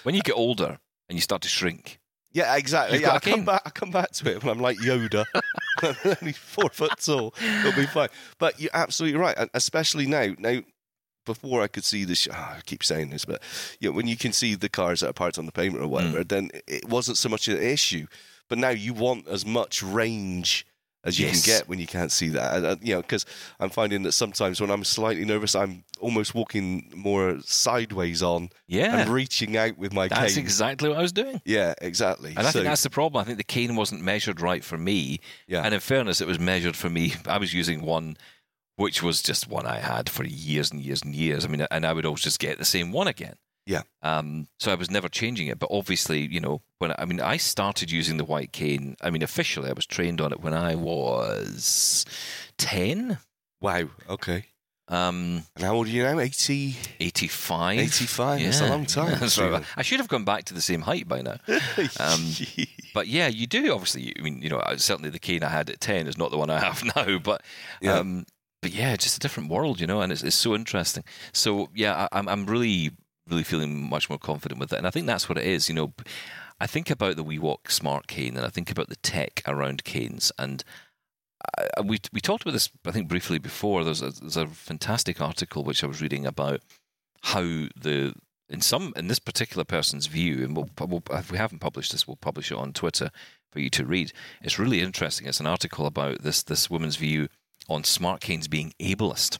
[0.04, 0.78] When you get older
[1.08, 2.00] and you start to shrink,
[2.34, 2.98] Yeah, exactly.
[2.98, 3.62] You've Yeah, I come back.
[3.64, 5.24] I come back to it when I'm like Yoda,
[6.20, 7.32] only four foot tall.
[7.60, 8.08] It'll be fine.
[8.38, 10.34] But you're absolutely right, and especially now.
[10.38, 10.60] Now,
[11.24, 13.40] before I could see the, sh- ah, I keep saying this, but
[13.80, 15.88] you know, when you can see the cars that are parked on the pavement or
[15.88, 16.28] whatever, Mm.
[16.28, 18.06] then it wasn't so much an issue.
[18.48, 20.66] But now you want as much range
[21.04, 21.44] as you Yes.
[21.44, 22.54] can get when you can't see that.
[22.56, 23.26] And, uh, you know, because
[23.60, 28.98] I'm finding that sometimes when I'm slightly nervous, I'm almost walking more sideways on yeah,
[28.98, 30.42] and reaching out with my that's cane.
[30.44, 31.40] exactly what I was doing.
[31.44, 32.30] yeah, exactly.
[32.30, 33.20] And I So- think that's the problem.
[33.20, 35.20] I think the cane wasn't measured right for me.
[35.46, 35.62] yeah.
[35.62, 37.14] And in fairness, it was measured for me.
[37.26, 38.16] I was using one
[38.76, 41.44] which was just one I had for years and years and years.
[41.44, 43.36] I mean, and I would always just get the same one again.
[43.66, 43.82] Yeah.
[44.02, 45.58] Um, so I was never changing it.
[45.58, 48.96] But obviously, you know, when I, I mean, I started using the white cane.
[49.00, 52.04] I mean, officially, I was trained on it when I was
[52.58, 53.18] 10,
[53.60, 53.84] Wow.
[54.10, 54.44] Okay.
[54.88, 56.18] um, And how old are you now?
[56.20, 57.78] 80, 85.
[57.78, 58.42] 85.
[58.42, 59.16] That's a long time.
[59.20, 59.62] That's right.
[59.76, 61.36] I should have gone back to the same height by now.
[62.00, 62.32] Um,
[62.92, 64.12] But yeah, you do obviously.
[64.18, 66.50] I mean, you know, certainly the cane I had at ten is not the one
[66.50, 67.18] I have now.
[67.18, 67.42] But
[67.80, 67.98] Yeah.
[67.98, 68.24] um,
[68.62, 71.04] but yeah, just a different world, you know, and it's, it's so interesting.
[71.32, 72.92] So yeah, I, I'm I'm really
[73.28, 75.68] really feeling much more confident with it, and I think that's what it is.
[75.68, 75.92] You know,
[76.60, 80.30] I think about the WeWalk Smart Cane, and I think about the tech around canes,
[80.38, 80.62] and
[81.76, 83.84] I, we we talked about this I think briefly before.
[83.84, 86.60] There's a, there's a fantastic article which I was reading about
[87.22, 88.14] how the
[88.48, 92.06] in some in this particular person's view, and we'll, we'll, if we haven't published this,
[92.06, 93.10] we'll publish it on Twitter
[93.52, 94.12] for you to read.
[94.42, 95.26] It's really interesting.
[95.26, 97.28] It's an article about this this woman's view
[97.68, 99.38] on smart canes being ableist.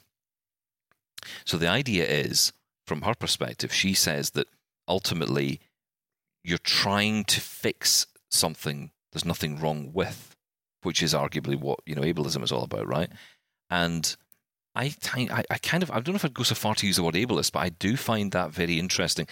[1.44, 2.52] So the idea is,
[2.86, 4.48] from her perspective, she says that
[4.86, 5.60] ultimately
[6.42, 10.34] you're trying to fix something there's nothing wrong with,
[10.82, 13.08] which is arguably what you know ableism is all about, right?
[13.70, 14.14] And
[14.74, 14.92] I,
[15.48, 17.14] I kind of, I don't know if I'd go so far to use the word
[17.14, 19.28] ableist, but I do find that very interesting.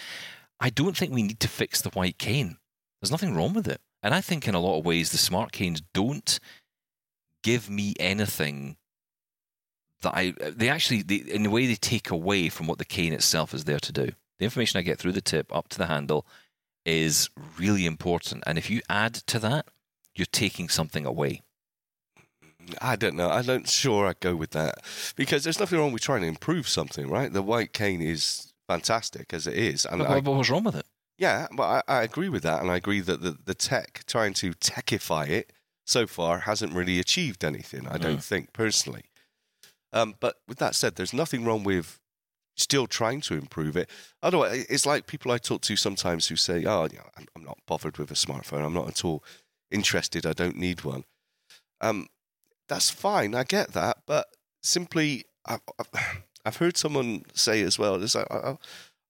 [0.61, 2.59] I don't think we need to fix the white cane.
[3.01, 3.81] There's nothing wrong with it.
[4.05, 6.39] And I think in a lot of ways, the smart canes don't
[7.43, 8.77] give me anything
[10.03, 13.13] that I, they actually, they, in a way, they take away from what the cane
[13.13, 14.11] itself is there to do.
[14.39, 16.27] The information I get through the tip up to the handle
[16.85, 18.43] is really important.
[18.47, 19.67] And if you add to that,
[20.15, 21.43] you're taking something away.
[22.81, 23.29] I don't know.
[23.29, 24.85] I don't sure I'd go with that
[25.17, 27.33] because there's nothing wrong with trying to improve something, right?
[27.33, 30.65] The white cane is fantastic as it is, and But I, what, what was wrong
[30.65, 30.87] with it?
[31.19, 34.35] yeah, but I, I agree with that, and I agree that the, the tech trying
[34.35, 35.53] to techify it
[35.85, 37.87] so far hasn't really achieved anything.
[37.89, 38.25] I don't mm.
[38.25, 39.05] think personally.
[39.93, 42.01] Um, but with that said, there's nothing wrong with
[42.57, 43.89] still trying to improve it.
[44.23, 46.89] Otherwise, it's like people I talk to sometimes who say, "Oh,
[47.37, 48.65] I'm, not bothered with a smartphone.
[48.65, 49.25] I'm not at all
[49.71, 50.27] interested.
[50.27, 51.05] I don't need one."
[51.81, 52.09] Um,
[52.69, 53.35] that's fine.
[53.35, 54.29] I get that, but
[54.63, 55.61] simply, I've,
[56.45, 58.03] I've, heard someone say as well.
[58.03, 58.57] It's like, I,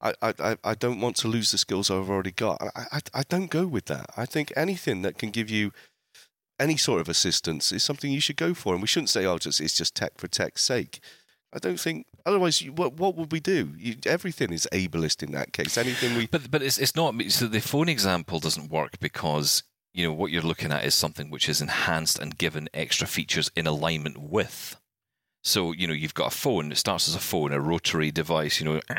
[0.01, 2.61] I, I, I- I don't want to lose the skills I've already got.
[2.63, 4.07] I, I, I don't go with that.
[4.17, 5.73] I think anything that can give you
[6.63, 9.39] any sort of assistance is something you should go for, and we shouldn't say, "Oh,
[9.39, 11.01] just it's just tech for tech's sake."
[11.53, 12.07] I don't think.
[12.25, 13.75] Otherwise, you, what what would we do?
[13.77, 15.77] You, everything is ableist in that case.
[15.77, 20.07] Anything we But but it's it's not so the phone example doesn't work because you
[20.07, 23.67] know what you're looking at is something which is enhanced and given extra features in
[23.67, 24.77] alignment with.
[25.43, 26.73] So you know you've got a phone.
[26.73, 28.61] It starts as a phone, a rotary device.
[28.61, 28.75] You know,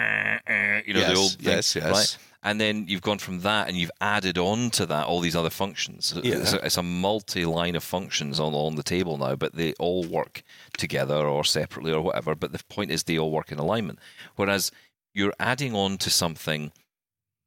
[0.85, 1.91] you know yes, the old thing, yes, yes.
[1.91, 2.17] right?
[2.45, 5.49] And then you've gone from that, and you've added on to that all these other
[5.49, 6.13] functions.
[6.21, 6.35] Yeah.
[6.35, 10.03] It's, a, it's a multi-line of functions on on the table now, but they all
[10.03, 10.43] work
[10.77, 12.35] together or separately or whatever.
[12.35, 13.99] But the point is, they all work in alignment.
[14.35, 14.71] Whereas
[15.13, 16.73] you're adding on to something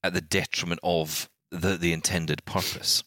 [0.03, 3.05] at the detriment of the the intended purpose.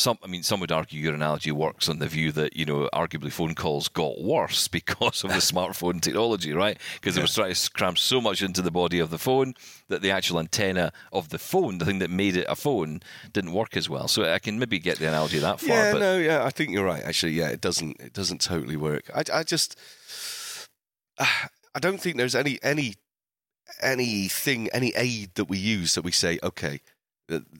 [0.00, 2.88] Some, I mean, some would argue your analogy works on the view that you know,
[2.94, 6.78] arguably phone calls got worse because of the smartphone technology, right?
[6.94, 9.52] Because they were trying to cram so much into the body of the phone
[9.88, 13.00] that the actual antenna of the phone, the thing that made it a phone,
[13.34, 14.08] didn't work as well.
[14.08, 16.70] So I can maybe get the analogy that far, yeah, but no, yeah, I think
[16.70, 17.02] you're right.
[17.02, 19.10] Actually, yeah, it doesn't it doesn't totally work.
[19.14, 19.78] I, I just
[21.18, 22.94] I don't think there's any any
[23.82, 26.80] anything any aid that we use that we say okay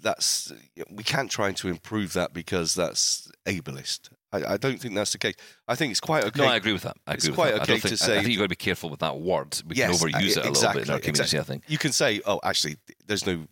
[0.03, 0.53] that's
[0.91, 4.11] we can't try to improve that because that's ableist.
[4.33, 5.35] I, I don't think that's the case.
[5.67, 6.43] I think it's quite okay.
[6.43, 6.97] no, I agree with that.
[7.07, 7.71] I It's agree quite with that.
[7.71, 9.19] I, okay don't to think, I- I think you've got to be careful with that
[9.19, 9.61] word.
[9.67, 11.39] We Yes, can overuse it a little bit in our exactly, community, exactly.
[11.39, 11.65] I think.
[11.69, 13.47] you can say, oh, actually, there's no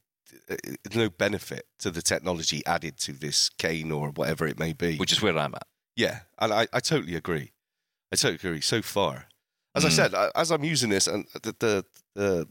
[0.48, 4.96] there's no benefit to the technology added to this cane or whatever it may be.
[4.96, 5.66] Which is where I'm at.
[5.96, 7.52] Yeah, and I, I totally agree.
[8.12, 8.60] I totally agree.
[8.60, 9.26] So far,
[9.74, 9.92] as I Mm.
[9.92, 12.48] said, as I'm using this, and the the, the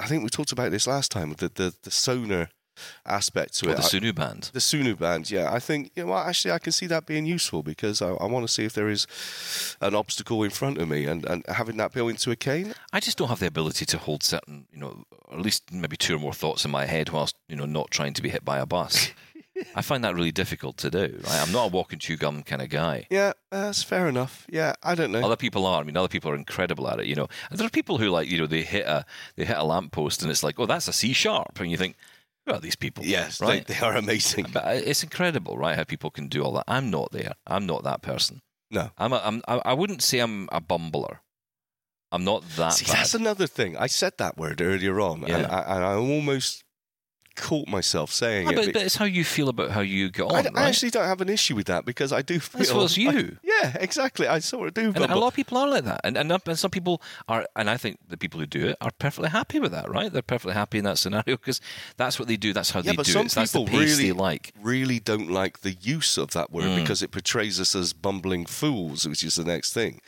[0.00, 1.32] I think we talked about this last time.
[1.34, 2.48] The the, the sonar
[3.06, 3.76] aspect to Or it.
[3.76, 4.50] the Sunu band.
[4.52, 7.62] the Sunu band, yeah, I think you know actually I can see that being useful
[7.62, 9.06] because I, I want to see if there is
[9.80, 12.74] an obstacle in front of me and, and having that built into a cane.
[12.92, 16.16] I just don't have the ability to hold certain, you know, at least maybe two
[16.16, 18.58] or more thoughts in my head whilst, you know, not trying to be hit by
[18.58, 19.10] a bus.
[19.74, 21.18] I find that really difficult to do.
[21.24, 21.40] Right?
[21.42, 23.08] I'm not a walk and chew gum kind of guy.
[23.10, 24.46] Yeah, that's fair enough.
[24.48, 25.20] Yeah, I don't know.
[25.20, 25.80] Other people are.
[25.80, 27.06] I mean, other people are incredible at it.
[27.06, 29.56] You know, and there are people who like, you know, they hit a they hit
[29.56, 31.96] a lamppost and it's like, oh, that's a C sharp, and you think,
[32.48, 33.04] who are these people?
[33.04, 33.66] yes, right.
[33.66, 34.46] they, they are amazing.
[34.52, 35.76] But uh, it's incredible, right?
[35.76, 36.64] How people can do all that.
[36.66, 37.32] I'm not there.
[37.46, 38.40] I'm not that person.
[38.70, 38.90] No.
[38.98, 39.12] I'm.
[39.12, 39.42] A, I'm.
[39.46, 41.18] I I wouldn't say I'm a bumbler.
[42.10, 42.96] I'm not that See, bad.
[42.96, 43.76] that's another thing.
[43.76, 46.64] I said that word earlier on, and, I, and I almost
[47.38, 48.56] caught myself saying Ah, it.
[48.56, 50.50] but, but it's how you feel about how you get on, I, right?
[50.56, 52.58] I actually don't have an issue with that because I do feel.
[52.58, 53.38] That's well, it's I- you.
[53.42, 54.26] yeah, exactly.
[54.28, 54.92] I sort of do.
[54.94, 57.70] and a lot of people are like that, and, and and some people are, and
[57.70, 60.12] I think the people who do it are perfectly happy with that, right?
[60.12, 61.60] They're perfectly happy in that scenario because
[61.96, 62.52] that's what they do.
[62.52, 63.32] That's how Yeah, they but do some it.
[63.32, 64.52] That's the people really- like.
[64.60, 66.76] really don't like the use of that word Mm.
[66.76, 70.00] because it portrays us as bumbling fools, which is the next thing.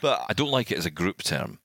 [0.00, 1.58] But I don't like it as a group term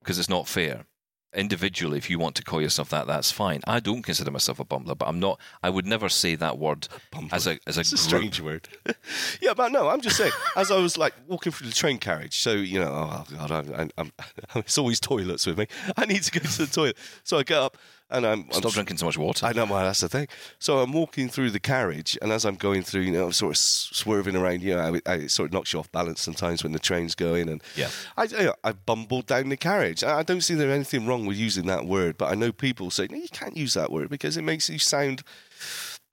[0.00, 0.86] because it's not fair.
[1.32, 3.60] Individually, if you want to call yourself that, that's fine.
[3.64, 5.38] I don't consider myself a bumbler, but I'm not.
[5.62, 7.32] I would never say that word Bumbler.
[7.32, 8.68] as a as a it's a strange word.
[9.40, 10.32] yeah, but no, I'm just saying.
[10.56, 13.82] as I was like walking through the train carriage, so you know, oh god, I,
[13.82, 14.12] I, I'm,
[14.56, 15.66] it's always toilets with me.
[15.96, 17.76] I need to go to the toilet, so I get up
[18.10, 19.46] and I'm, I'm Stop drinking so much water.
[19.46, 20.28] I know, well, that's the thing.
[20.58, 23.52] So I'm walking through the carriage, and as I'm going through, you know, I'm sort
[23.52, 26.62] of swerving around, you know, I, I, it sort of knocks you off balance sometimes
[26.62, 27.90] when the train's going, and Yeah.
[28.16, 30.02] I, you know, I bumbled down the carriage.
[30.04, 32.90] I I don't see there anything wrong with using that word, but I know people
[32.90, 35.22] say, no, you can't use that word because it makes you sound,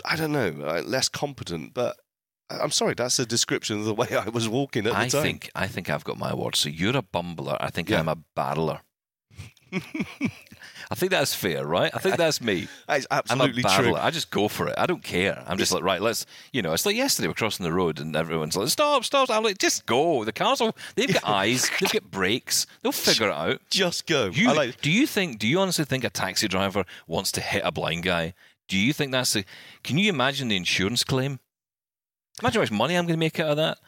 [0.05, 0.49] I don't know,
[0.85, 1.95] less competent, but.
[2.49, 5.09] I- I'm sorry, that's a description of the way I was walking at the I
[5.09, 5.21] time.
[5.21, 6.55] think I think I've got my word.
[6.55, 7.57] So you're a bumbler.
[7.59, 7.99] I think Yeah.
[7.99, 8.79] I'm a battler.
[10.89, 11.91] I think that's fair, right?
[11.93, 12.67] I think that's me.
[12.87, 13.95] That's I'm a absolutely true.
[13.95, 14.75] I just go for it.
[14.77, 15.43] I don't care.
[15.45, 18.15] I'm just like, right, let's, you know, it's like yesterday we're crossing the road and
[18.15, 19.29] everyone's like, stop, stop.
[19.29, 20.23] I'm like, just go.
[20.23, 23.59] The cars will, they've got eyes, they've got brakes, they'll figure it out.
[23.69, 24.27] Just go.
[24.27, 27.63] You, like, do you think, do you honestly think a taxi driver wants to hit
[27.65, 28.33] a blind guy?
[28.69, 29.43] Do you think that's the,
[29.83, 31.39] can you imagine the insurance claim?
[32.41, 33.79] Imagine how much money I'm going to make out of that.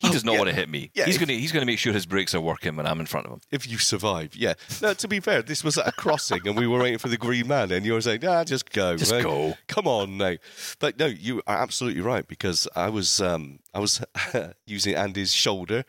[0.00, 0.38] He Oh, does not yeah.
[0.38, 0.90] want to hit me.
[0.94, 3.00] Yeah, he's if- to he's going to make sure his brakes are working when I'm
[3.00, 3.40] in front of him.
[3.50, 4.54] if you survive, yeah.
[4.80, 7.16] No, to be fair, this was at a crossing and we were waiting for the
[7.16, 9.54] green man, and you were saying, "Ah, just go, Just go.
[9.66, 10.36] Come on, no."
[10.78, 14.00] But no, you are absolutely right because I was um, I was
[14.66, 15.84] using Andy's shoulder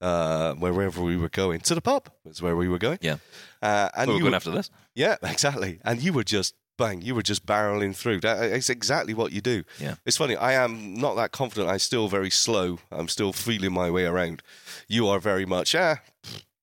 [0.00, 2.98] uh, wherever we were going to the pub was where we were going.
[3.00, 3.16] Yeah.
[3.62, 4.70] uh, and Oh, we're you going were, after this.
[4.94, 5.80] yeah, exactly.
[5.84, 8.20] And you were just bang, you were just barreling through.
[8.20, 9.64] That it's exactly what you do.
[9.78, 9.96] Yeah.
[10.06, 10.36] It's funny.
[10.36, 11.68] I am not that confident.
[11.68, 12.78] I'm still very slow.
[12.90, 14.42] I'm still feeling my way around.
[14.88, 15.74] You are very much.
[15.74, 16.00] Ah,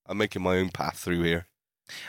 [0.08, 1.46] I'm making my own path through here.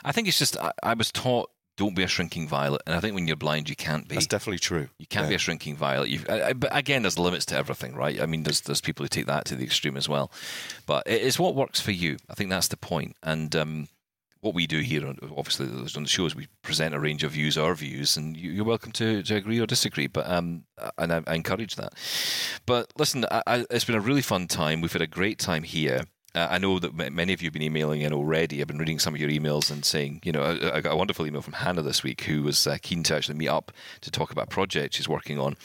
[0.03, 3.01] I think it's just I, I was taught don't be a shrinking violet, and I
[3.01, 4.15] think when you're blind you can't be.
[4.15, 4.89] That's definitely true.
[4.99, 6.09] You can't be a shrinking violet.
[6.09, 8.21] You've, I, I, but again, there's limits to everything, right?
[8.21, 10.31] I mean, there's there's people who take that to the extreme as well.
[10.87, 12.17] But it's what works for you.
[12.31, 13.17] I think that's the point.
[13.23, 13.89] And um,
[14.41, 15.03] what we do here,
[15.37, 18.51] obviously, on the show is we present a range of views, our views, and you,
[18.51, 20.07] you're welcome to, to agree or disagree.
[20.07, 20.65] But um,
[20.99, 21.95] and I, I encourage that.
[22.67, 24.81] But listen, I, I, it's been a really fun time.
[24.81, 26.05] We've had a great time here.
[26.35, 28.61] Uh, I know that many of you have been emailing in already.
[28.61, 30.97] I've been reading some of your emails and saying, you know, I, I got a
[30.97, 33.73] wonderful email from Hannah this week who was uh, keen to actually meet up
[34.03, 35.57] to talk about a project she's working on.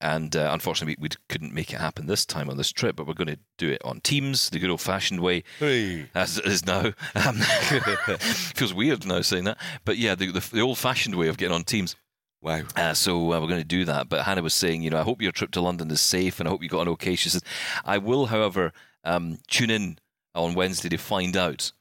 [0.00, 3.06] And uh, unfortunately, we, we couldn't make it happen this time on this trip, but
[3.06, 6.06] we're going to do it on Teams, the good old fashioned way, Hey.
[6.14, 6.92] as it is now.
[7.14, 7.36] Um,
[8.54, 9.58] feels weird now saying that.
[9.84, 11.96] But yeah, the, the, the old fashioned way of getting on Teams.
[12.40, 12.62] Wow.
[12.76, 14.08] Uh, so uh, we're going to do that.
[14.08, 16.48] But Hannah was saying, you know, I hope your trip to London is safe and
[16.48, 17.16] I hope you got an okay.
[17.16, 17.42] She says,
[17.84, 18.72] I will, however,
[19.04, 19.98] um, tune in
[20.34, 21.72] on Wednesday to find out.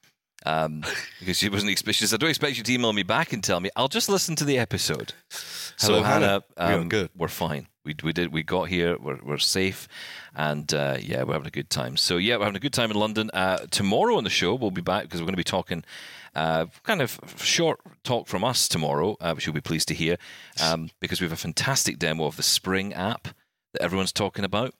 [0.45, 0.83] Um,
[1.19, 1.93] because she wasn't expecting.
[1.93, 3.69] She says, I don't expect you to email me back and tell me.
[3.75, 5.13] I'll just listen to the episode.
[5.79, 6.43] Hello, so Hannah, Hannah.
[6.57, 7.09] We are um, good.
[7.15, 7.67] We're fine.
[7.87, 8.33] We we did.
[8.33, 8.97] We got here.
[8.99, 9.87] We're we're safe,
[10.35, 11.95] and uh, yeah, we're having a good time.
[11.95, 13.31] So yeah, we're having a good time in London.
[13.33, 15.83] Uh, tomorrow on the show, we'll be back because we're going to be talking.
[16.35, 20.17] Uh, kind of short talk from us tomorrow, uh, which you'll be pleased to hear,
[20.61, 23.29] um, because we have a fantastic demo of the Spring app
[23.73, 24.75] that everyone's talking about.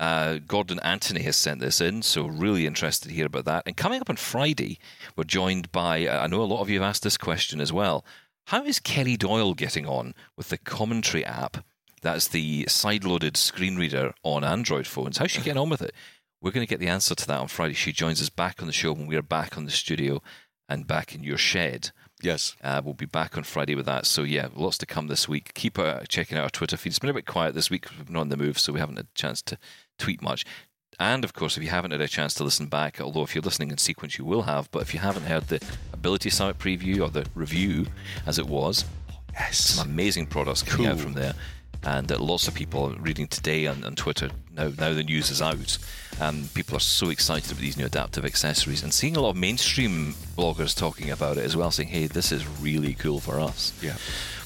[0.00, 3.62] Uh, Gordon Anthony has sent this in, so really interested to hear about that.
[3.66, 4.78] And coming up on Friday,
[5.16, 7.72] we're joined by, uh, I know a lot of you have asked this question as
[7.72, 8.04] well.
[8.48, 11.64] How is Kelly Doyle getting on with the commentary app?
[12.02, 15.18] That's the side loaded screen reader on Android phones.
[15.18, 15.94] How's she getting on with it?
[16.40, 17.74] We're going to get the answer to that on Friday.
[17.74, 20.22] She joins us back on the show when we are back on the studio
[20.68, 21.90] and back in your shed.
[22.22, 22.54] Yes.
[22.62, 24.06] Uh, we'll be back on Friday with that.
[24.06, 25.52] So yeah, lots to come this week.
[25.54, 26.90] Keep uh, checking out our Twitter feed.
[26.90, 27.86] It's been a bit quiet this week.
[27.96, 29.58] We've been on the move, so we haven't had a chance to
[29.98, 30.44] tweet much.
[31.00, 33.42] and of course, if you haven't had a chance to listen back, although if you're
[33.42, 35.60] listening in sequence, you will have, but if you haven't heard the
[35.92, 37.86] Ability Summit preview or the review,
[38.26, 38.84] as it was,
[39.32, 39.58] Yes.
[39.58, 41.34] some amazing products coming out from there.
[41.84, 44.72] And uh, lots of people reading today on, on Twitter now.
[44.76, 45.78] Now the news is out,
[46.20, 49.36] and people are so excited about these new adaptive accessories, and seeing a lot of
[49.36, 53.72] mainstream bloggers talking about it as well, saying, "Hey, this is really cool for us."
[53.80, 53.96] Yeah.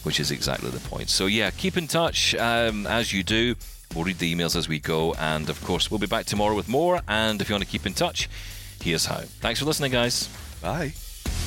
[0.02, 1.08] which is exactly the point.
[1.08, 3.54] So yeah, keep in touch um, as you do.
[3.94, 6.68] We'll read the emails as we go, and of course, we'll be back tomorrow with
[6.68, 7.00] more.
[7.06, 8.28] And if you want to keep in touch,
[8.82, 9.20] here's how.
[9.40, 10.28] Thanks for listening, guys.
[10.61, 10.92] Bye.